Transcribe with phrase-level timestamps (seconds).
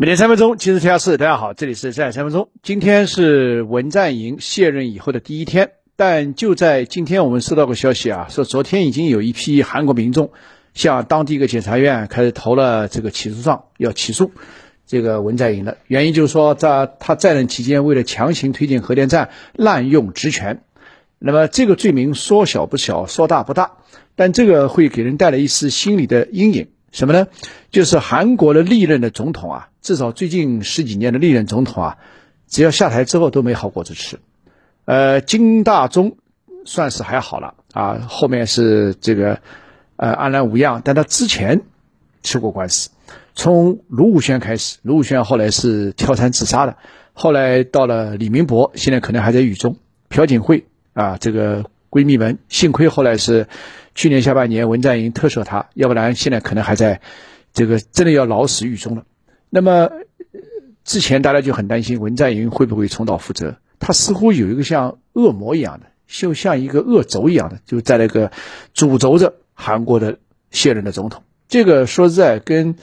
[0.00, 1.18] 每天三分钟，今日天下事。
[1.18, 2.48] 大家好，这里是在三分钟。
[2.62, 10.30] 今天是文在寅卸任以后的第一天，但就在今天，我们收到个消息啊，说昨天已经有一批韩国民众
[10.72, 14.32] 向当地一个检察院开始投了这个起诉状，要起诉
[14.86, 15.76] 这个文在寅的。
[15.86, 20.62] 原因就是说，在他在任期间，为了强行推进核电站，滥用职权。
[21.18, 23.72] 那么这个罪名说小不小，说大不大，
[24.16, 26.68] 但这个会给人带来一丝心理的阴影。
[26.92, 27.28] 什么呢？
[27.70, 31.98] 就是韩国的历任的总统啊，至少最近十几年的历任总统啊，
[32.48, 34.18] 只要下台之后都没好果子吃。
[34.86, 36.16] 呃，金大中
[36.64, 39.38] 算是还好了啊，后面是这个
[39.96, 41.62] 呃安然无恙，但他之前
[42.24, 42.90] 吃过官司，
[43.36, 46.76] 从卢武铉开始，卢武铉后来是跳伞自杀的，
[47.12, 49.76] 后来到了李明博，现在可能还在狱中，
[50.08, 53.46] 朴槿惠啊，这个闺蜜们，幸亏后来是。
[54.00, 57.02] 去年下半年，文在寅特赦他，要不然现在可能还在，
[57.52, 59.04] 这个真的要老死狱中了。
[59.50, 59.90] 那么
[60.84, 68.32] 之前大家就很担心文在寅会不会重蹈覆辙，他似乎有一个像恶魔一样的，就像一个恶轴一样的，就在那个
[68.72, 70.16] 主轴着韩国的
[70.50, 71.22] 现任的总统。
[71.46, 72.76] 这个说实在，跟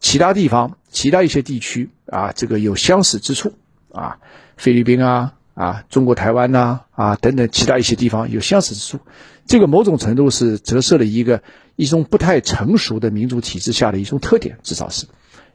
[0.00, 3.52] 其他地方、其他一些地区啊，这个有相似之处
[3.92, 4.18] 啊，
[4.56, 5.34] 菲律宾啊。
[5.56, 9.00] 啊，中国台湾呐，啊等等其他一些地方有相似之处，
[9.46, 11.42] 这个某种程度是折射了一个
[11.76, 15.06] 一种不太成熟的民主体制下的一种特点，至少是。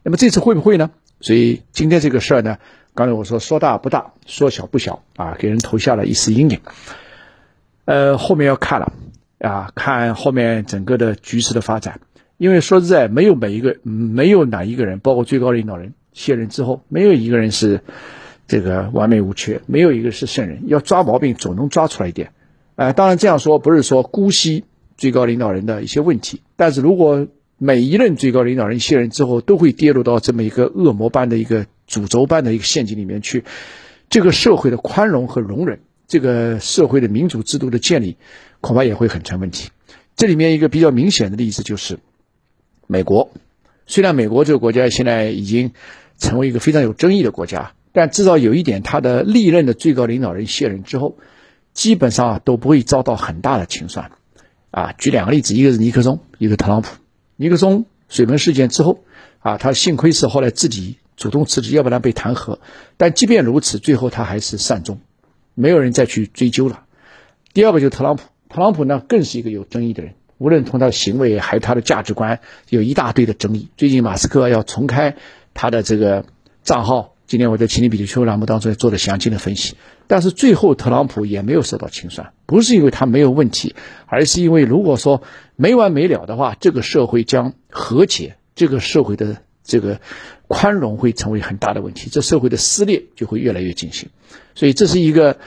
[0.02, 0.89] 那么这次会不会呢？
[1.19, 2.58] 所以今天这个事儿呢，
[2.95, 6.59] 刚才我说说大不大，说小不小啊，给人投下了一丝阴影。
[7.86, 8.91] 呃，后面要看了
[9.38, 11.99] 啊，看后面整个的局势的发展，
[12.38, 17.81] 因为说实在，没有每一个，没有哪一个人，包括最高领导人卸任之后，没有一个人是。
[18.52, 20.63] 这个完美无缺，没有一个是圣人。
[20.67, 22.33] 要抓毛病，总能抓出来一点。
[22.75, 24.66] 呃，当然这样说不是说姑息
[24.97, 27.27] 最高领导人的一些问题，但是如果
[27.58, 33.45] 每一任最高领导人卸任之后都会跌入到这么一个恶魔般的一个诅咒般的一个陷阱里面去，
[34.09, 38.17] 这个社会的宽容和容忍，这个社会的民主制度的建立，
[38.59, 39.70] 恐怕也会很成问题。
[40.17, 41.99] 这里面一个比较明显的例子就是
[42.86, 43.30] 美国。
[43.87, 45.71] 虽然美国这个国家现在已经
[46.17, 47.71] 成为一个非常有争议的国家。
[47.93, 51.17] 但至少有一点，他的历任的最高领导人卸任之后，
[51.73, 54.11] 基本上都不会遭到很大的清算。
[54.71, 56.95] 啊，举两个例子，一个是尼克松，一个特朗普。
[57.35, 59.03] 尼克松水门事件之后，
[59.39, 62.59] 啊，他幸亏是后来自己主动辞职，要不然被弹劾。
[62.95, 65.02] 但即便如此，最后他还是善终，
[65.53, 66.85] 没有人再去追究了。
[67.53, 73.67] 第二个就是特朗普，特朗普呢更是一个有争议的人，无论从他的行为还有他的价值观，有一大堆的争议。
[73.75, 75.17] 最近马斯克要重开
[75.53, 76.25] 他的这个
[76.63, 77.11] 账号。
[77.31, 79.75] 今天我在《情理比丘秋》栏目当中也做了详尽的分析，
[80.05, 83.73] 但是最后特朗普也没有受到清算，不是因为他没有问题，
[84.05, 85.23] 而是因为如果说
[85.55, 90.02] 没完没了的话，这个社会将和解，这个社会的这个
[90.49, 94.09] 宽容会成为很大的问题，这社会的撕裂就会越来越进行。
[94.53, 95.39] 所以这是一个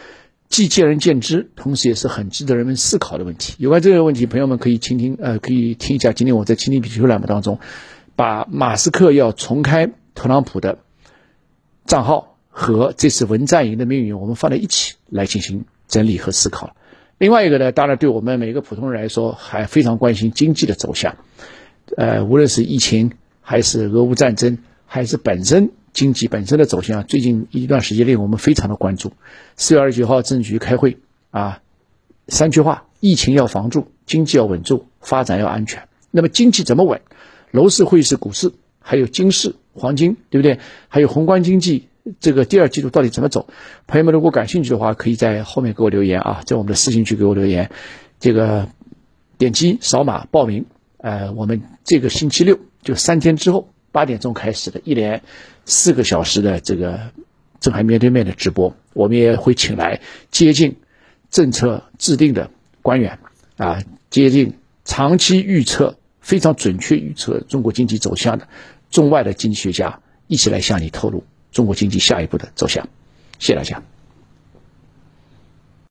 [0.48, 3.56] 既见仁见智，同时也是很值得人们思考的问题。
[3.58, 7.58] 有关这个问题，朋友们可以倾听，呃，可以听一下今天我在《情理比丘》栏目当中，
[8.16, 10.78] 把马斯克要重开特朗普的。
[11.86, 16.76] 账号和这次文在寅的命运，我们放在一起来进行整理和思考。
[17.18, 21.16] 另外一个呢，当然对我们每个普通人来说，还非常关心经济的走向。
[21.96, 29.12] 呃，无论是疫情，还是俄乌战争，还是本身经济本身的走向，最近一段时间内我们非常的关注。
[29.56, 30.98] 四月二十九号，政治局开会
[31.30, 31.60] 啊，
[32.28, 35.86] 三句话：疫情要防住，经济要稳住，发展要安全。
[36.10, 37.00] 那么经济怎么稳？
[37.50, 39.54] 楼市、汇市、股市，还有金市。
[39.74, 40.58] 黄金对不对？
[40.88, 41.88] 还有宏观经济，
[42.20, 43.48] 这个第二季度到底怎么走？
[43.86, 47.70] 朋友们如果感兴趣的话，可以在后面给我留言啊，在我们的私信区给我留言。
[48.20, 48.68] 这个
[49.36, 50.64] 点击扫码报名，
[50.98, 55.22] 呃，我们这个星期六就三天之后八点钟开始的一连
[55.64, 57.00] 四个小时的这个
[57.60, 60.76] 正海面对面的直播，我们也会请来接近
[61.30, 63.18] 政策制定的官员
[63.56, 64.54] 啊，接近
[64.84, 68.48] 长期预测非常准确预测中国经济走向的。
[68.94, 72.86] 中外的经济学家一起来向你透露中国经济下一步的走向，
[73.40, 73.82] 谢谢大家。